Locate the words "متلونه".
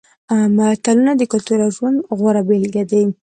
0.55-1.11